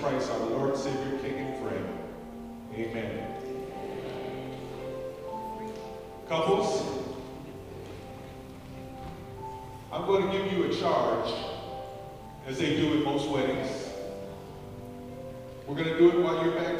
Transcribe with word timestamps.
Christ, 0.00 0.30
our 0.30 0.38
Lord, 0.46 0.78
Savior, 0.78 1.18
King, 1.18 1.34
and 1.34 1.62
friend. 1.62 1.86
Amen. 2.74 3.26
Couples, 6.26 7.04
I'm 9.92 10.06
going 10.06 10.26
to 10.26 10.32
give 10.32 10.52
you 10.52 10.64
a 10.64 10.74
charge 10.74 11.34
as 12.46 12.58
they 12.58 12.76
do 12.76 12.96
at 12.96 13.04
most 13.04 13.28
weddings. 13.28 13.90
We're 15.66 15.74
going 15.74 15.88
to 15.88 15.98
do 15.98 16.08
it 16.08 16.24
while 16.24 16.44
you're 16.46 16.54
back 16.54 16.79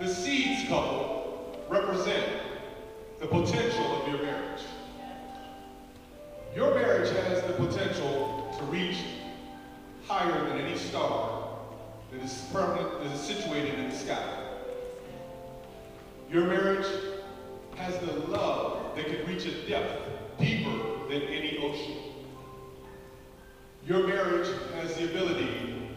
The 0.00 0.06
seeds, 0.06 0.68
couple, 0.68 1.66
represent 1.68 2.24
the 3.18 3.26
potential 3.26 4.00
of 4.00 4.08
your 4.08 4.22
marriage. 4.22 4.62
Your 6.54 6.72
marriage 6.72 7.10
has 7.10 7.42
the 7.42 7.54
potential 7.54 8.54
to 8.56 8.64
reach 8.66 8.98
higher 10.06 10.48
than 10.48 10.58
any 10.58 10.76
star 10.76 11.48
that 12.12 12.22
is 12.22 12.46
permanent, 12.52 13.02
that 13.02 13.12
is 13.12 13.20
situated 13.20 13.76
in 13.76 13.90
the 13.90 13.96
sky. 13.96 14.22
Your 16.30 16.46
marriage 16.46 16.86
has 17.74 17.98
the 17.98 18.12
love 18.28 18.94
that 18.94 19.06
can 19.06 19.26
reach 19.26 19.46
a 19.46 19.68
depth 19.68 20.08
deeper 20.38 20.78
than 21.08 21.22
any 21.22 21.58
ocean. 21.58 21.96
Your 23.84 24.06
marriage 24.06 24.48
has 24.80 24.94
the 24.96 25.06
ability, 25.06 25.90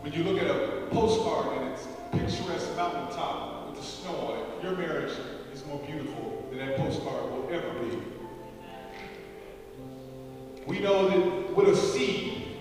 when 0.00 0.12
you 0.12 0.22
look 0.22 0.42
at 0.42 0.50
a 0.50 0.86
postcard 0.90 1.62
and 1.62 1.72
its 1.72 1.86
picturesque 2.12 2.74
mountaintop 2.76 3.68
with 3.68 3.80
the 3.80 3.84
snow 3.84 4.14
on 4.16 4.38
it, 4.38 4.62
your 4.62 4.76
marriage 4.76 5.12
is 5.52 5.64
more 5.66 5.78
beautiful 5.80 6.46
than 6.50 6.58
that 6.58 6.76
postcard 6.76 7.30
will 7.30 7.48
ever 7.50 7.70
be. 7.80 7.98
We 10.66 10.80
know 10.80 11.08
that 11.08 11.56
with 11.56 11.68
a 11.68 11.76
seed, 11.76 12.56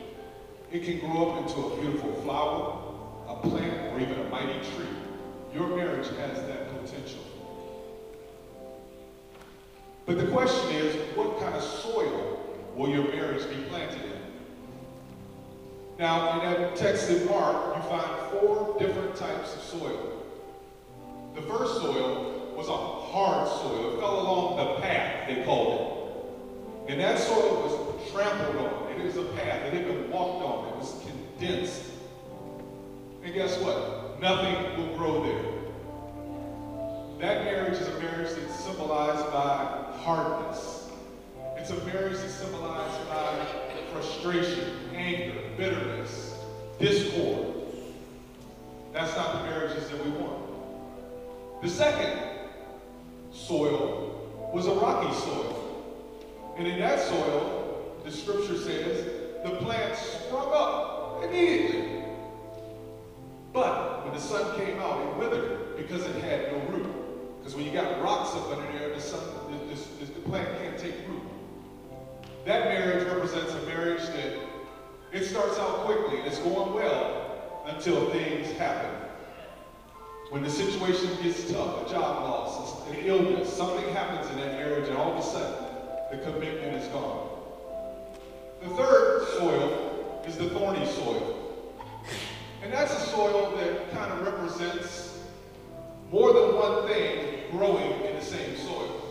it 0.71 0.83
can 0.83 0.99
grow 0.99 1.29
up 1.29 1.47
into 1.47 1.59
a 1.59 1.81
beautiful 1.81 2.13
flower, 2.21 2.83
a 3.27 3.35
plant, 3.47 3.93
or 3.93 3.99
even 3.99 4.19
a 4.19 4.29
mighty 4.29 4.59
tree. 4.59 4.87
Your 5.53 5.67
marriage 5.75 6.07
has 6.07 6.37
that 6.47 6.69
potential. 6.83 7.21
But 10.05 10.17
the 10.17 10.27
question 10.27 10.71
is, 10.71 10.95
what 11.17 11.39
kind 11.39 11.53
of 11.53 11.61
soil 11.61 12.55
will 12.75 12.89
your 12.89 13.03
marriage 13.09 13.47
be 13.49 13.63
planted 13.69 14.03
in? 14.03 14.16
Now, 15.99 16.39
in 16.39 16.61
that 16.61 16.75
text 16.75 17.09
in 17.09 17.25
Mark, 17.25 17.75
you 17.75 17.81
find 17.83 18.31
four 18.31 18.75
different 18.77 19.15
types 19.15 19.55
of 19.55 19.61
soil. 19.61 20.23
The 21.33 21.41
first 21.41 21.81
soil 21.81 22.53
was 22.55 22.67
a 22.67 22.77
hard 22.77 23.47
soil. 23.47 23.93
It 23.93 23.99
fell 23.99 24.19
along 24.21 24.57
the 24.57 24.81
path, 24.81 25.27
they 25.27 25.43
called 25.43 25.73
it. 26.87 26.91
And 26.91 27.01
that 27.01 27.17
soil 27.17 27.61
was 27.63 28.11
trampled 28.11 28.57
on. 28.57 28.91
It 28.91 29.03
was 29.03 29.17
a 29.17 29.23
path. 29.23 29.65
It 29.65 29.73
had 29.73 29.85
been 29.87 30.09
walked 30.11 30.45
on. 30.45 30.67
It 30.69 30.77
was 30.77 31.03
condensed. 31.05 31.83
And 33.23 33.33
guess 33.33 33.57
what? 33.59 34.21
Nothing 34.21 34.77
will 34.77 34.95
grow 34.97 35.23
there. 35.23 35.57
That 37.19 37.43
marriage 37.43 37.79
is 37.79 37.87
a 37.87 37.99
marriage 37.99 38.29
that's 38.35 38.55
symbolized 38.55 39.25
by 39.31 39.97
hardness. 40.03 40.89
It's 41.57 41.71
a 41.71 41.85
marriage 41.85 42.17
that's 42.17 42.35
symbolized 42.35 43.09
by 43.09 43.66
frustration, 43.91 44.71
anger, 44.93 45.39
bitterness, 45.57 46.35
discord. 46.79 47.55
That's 48.93 49.15
not 49.15 49.33
the 49.33 49.49
marriages 49.49 49.89
that 49.89 50.03
we 50.03 50.11
want. 50.11 51.61
The 51.61 51.69
second 51.69 52.19
soil 53.31 54.51
was 54.53 54.67
a 54.67 54.73
rocky 54.73 55.13
soil. 55.15 56.55
And 56.57 56.67
in 56.67 56.79
that 56.79 56.99
soil, 56.99 57.95
the 58.03 58.11
scripture 58.11 58.57
says, 58.57 59.05
the 59.43 59.55
plant 59.57 59.95
sprung 59.95 60.49
up 60.53 61.23
immediately. 61.23 62.03
But 63.53 64.05
when 64.05 64.13
the 64.13 64.19
sun 64.19 64.55
came 64.59 64.79
out, 64.79 64.99
it 65.01 65.17
withered 65.17 65.77
because 65.77 66.03
it 66.05 66.23
had 66.23 66.51
no 66.51 66.59
root. 66.75 66.87
Because 67.39 67.55
when 67.55 67.65
you 67.65 67.71
got 67.71 68.01
rocks 68.01 68.35
up 68.35 68.49
under 68.51 68.71
there, 68.77 68.93
the, 68.93 69.01
sun, 69.01 69.19
the, 69.49 69.75
the, 69.75 70.11
the 70.11 70.19
plant 70.21 70.47
can't 70.59 70.77
take 70.77 70.95
root. 71.07 71.21
That 72.45 72.65
marriage 72.65 72.86
it 74.09 75.25
starts 75.25 75.57
out 75.59 75.85
quickly 75.85 76.19
and 76.19 76.27
it's 76.27 76.39
going 76.39 76.73
well 76.73 77.63
until 77.65 78.09
things 78.11 78.51
happen. 78.57 78.89
When 80.29 80.43
the 80.43 80.49
situation 80.49 81.09
gets 81.23 81.51
tough, 81.51 81.87
a 81.87 81.89
job 81.89 82.23
loss, 82.23 82.87
an 82.89 82.95
illness, 82.97 83.51
something 83.51 83.87
happens 83.93 84.29
in 84.31 84.37
that 84.41 84.53
marriage 84.53 84.87
and 84.89 84.97
all 84.97 85.13
of 85.13 85.19
a 85.19 85.27
sudden 85.27 85.67
the 86.11 86.17
commitment 86.17 86.75
is 86.75 86.87
gone. 86.89 87.29
The 88.61 88.69
third 88.69 89.27
soil 89.37 90.23
is 90.27 90.37
the 90.37 90.49
thorny 90.49 90.85
soil. 90.85 91.63
And 92.61 92.73
that's 92.73 92.93
a 92.93 92.99
soil 93.11 93.55
that 93.57 93.91
kind 93.91 94.11
of 94.11 94.25
represents 94.25 95.19
more 96.11 96.33
than 96.33 96.55
one 96.55 96.87
thing 96.87 97.49
growing 97.51 97.91
in 98.05 98.15
the 98.15 98.21
same 98.21 98.57
soil. 98.57 99.01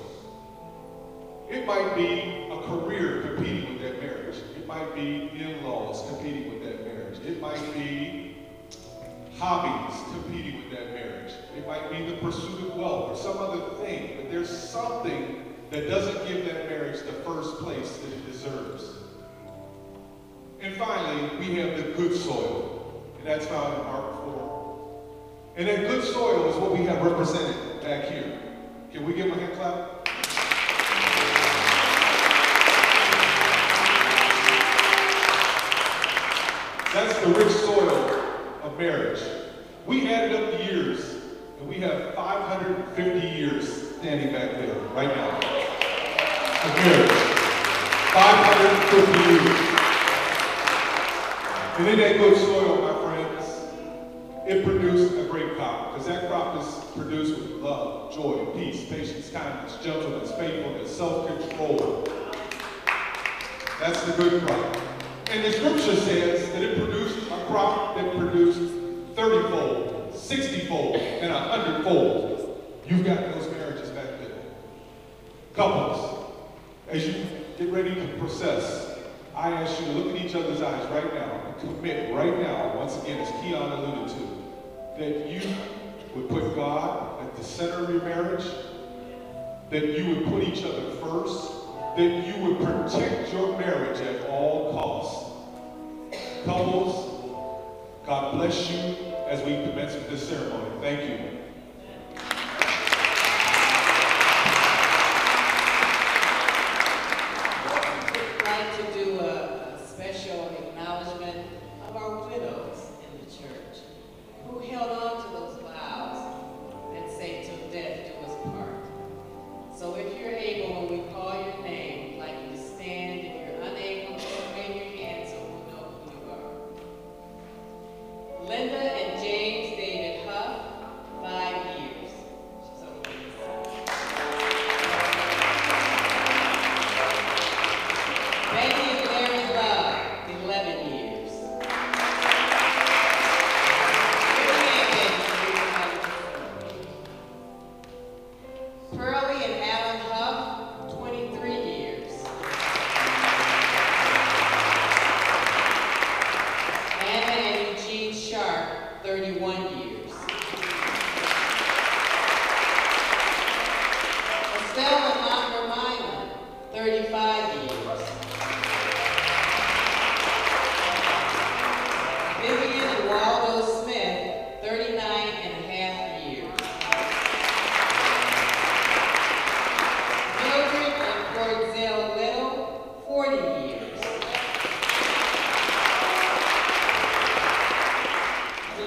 It 1.48 1.66
might 1.66 1.94
be 1.94 2.48
a 2.50 2.60
career 2.62 3.22
competing 3.22 3.74
with 3.74 3.82
that 3.82 4.02
marriage. 4.02 4.36
It 4.66 4.68
might 4.68 4.96
be 4.96 5.30
in-laws 5.38 6.08
competing 6.08 6.50
with 6.50 6.64
that 6.64 6.84
marriage. 6.84 7.20
It 7.24 7.40
might 7.40 7.72
be 7.72 8.36
hobbies 9.38 9.96
competing 10.10 10.56
with 10.56 10.72
that 10.72 10.92
marriage. 10.92 11.34
It 11.56 11.64
might 11.68 11.88
be 11.88 12.04
the 12.04 12.16
pursuit 12.16 12.70
of 12.70 12.74
wealth 12.74 13.12
or 13.12 13.16
some 13.16 13.38
other 13.38 13.76
thing. 13.76 14.16
But 14.16 14.28
there's 14.28 14.50
something 14.50 15.54
that 15.70 15.88
doesn't 15.88 16.26
give 16.26 16.46
that 16.46 16.68
marriage 16.68 17.00
the 17.02 17.12
first 17.12 17.58
place 17.58 17.96
that 17.98 18.12
it 18.12 18.26
deserves. 18.26 18.90
And 20.60 20.74
finally, 20.74 21.36
we 21.38 21.54
have 21.60 21.76
the 21.76 21.92
good 21.92 22.16
soil. 22.16 23.04
And 23.18 23.26
that's 23.28 23.46
found 23.46 23.72
in 23.72 23.84
Mark 23.84 24.24
4. 24.24 25.04
And 25.58 25.68
that 25.68 25.86
good 25.86 26.02
soil 26.02 26.48
is 26.50 26.56
what 26.56 26.76
we 26.76 26.84
have 26.86 27.00
represented 27.02 27.82
back 27.82 28.06
here. 28.06 28.36
Can 28.92 29.06
we 29.06 29.14
give 29.14 29.30
a 29.30 29.34
hand 29.36 29.52
clap? 29.52 29.95
That's 37.06 37.20
the 37.20 37.28
rich 37.34 37.52
soil 37.52 38.10
of 38.64 38.76
marriage. 38.76 39.20
We 39.86 40.12
added 40.12 40.34
up 40.34 40.50
the 40.50 40.64
years, 40.64 41.14
and 41.60 41.68
we 41.68 41.76
have 41.76 42.16
550 42.16 43.28
years 43.28 43.96
standing 43.98 44.32
back 44.32 44.50
there 44.50 44.74
right 44.92 45.06
now 45.06 45.38
of 46.64 46.74
marriage. 46.84 47.10
550 48.10 49.18
years. 49.30 49.58
And 51.78 51.86
in 51.90 51.98
that 52.00 52.18
good 52.18 52.36
soil, 52.38 52.82
my 52.82 52.94
friends, 53.04 53.44
it 54.48 54.64
produced 54.64 55.14
a 55.14 55.28
great 55.30 55.54
crop, 55.54 55.92
because 55.92 56.08
that 56.08 56.28
crop 56.28 56.60
is 56.60 56.66
produced 56.96 57.40
with 57.40 57.50
love, 57.62 58.12
joy, 58.16 58.46
peace, 58.56 58.84
patience, 58.88 59.30
kindness, 59.30 59.78
gentleness, 59.80 60.32
faithfulness, 60.32 60.96
self-control. 60.96 62.08
That's 63.78 64.02
the 64.06 64.12
good 64.20 64.42
crop. 64.42 64.76
And 65.28 65.44
the 65.44 65.50
scripture 65.50 65.96
says 65.96 66.52
that 66.52 66.62
it 66.62 66.78
produced 66.78 66.95
crop 67.46 67.96
that 67.96 68.16
produced 68.16 68.60
30-fold, 69.14 70.12
60-fold, 70.12 70.96
and 70.96 71.32
100-fold. 71.32 72.82
You've 72.86 73.04
got 73.04 73.20
those 73.32 73.50
marriages 73.52 73.90
back 73.90 74.06
there. 74.20 74.30
Couples, 75.54 76.32
as 76.88 77.06
you 77.06 77.14
get 77.58 77.70
ready 77.72 77.94
to 77.94 78.06
process, 78.18 78.98
I 79.34 79.50
ask 79.52 79.80
you 79.80 79.86
to 79.86 79.92
look 79.92 80.16
at 80.16 80.24
each 80.24 80.34
other's 80.34 80.62
eyes 80.62 80.90
right 80.90 81.14
now 81.14 81.42
and 81.46 81.60
commit 81.60 82.14
right 82.14 82.38
now, 82.40 82.76
once 82.76 82.96
again, 83.02 83.18
as 83.18 83.30
Keon 83.42 83.72
alluded 83.72 84.16
to, 84.16 84.24
that 84.98 85.26
you 85.28 85.42
would 86.14 86.28
put 86.28 86.54
God 86.54 87.22
at 87.22 87.36
the 87.36 87.44
center 87.44 87.84
of 87.84 87.90
your 87.90 88.02
marriage, 88.02 88.44
that 89.70 89.98
you 89.98 90.14
would 90.14 90.26
put 90.28 90.42
each 90.44 90.64
other 90.64 90.90
first, 91.02 91.52
that 91.96 92.26
you 92.26 92.42
would 92.44 92.58
protect 92.58 93.32
your 93.32 93.58
marriage 93.58 94.00
at 94.00 94.28
all 94.30 94.72
costs. 94.72 95.32
Couples, 96.44 97.05
God 98.06 98.34
bless 98.36 98.70
you 98.70 98.94
as 99.28 99.42
we 99.42 99.54
commence 99.68 99.94
with 99.94 100.08
this 100.08 100.28
ceremony. 100.28 100.70
Thank 100.80 101.10
you. 101.10 101.35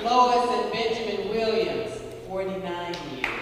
Lois 0.04 0.50
and 0.50 0.72
Benjamin 0.72 1.30
Williams, 1.30 1.92
49 2.28 2.96
years. 3.18 3.39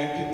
We 0.00 0.29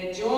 regioni 0.00 0.37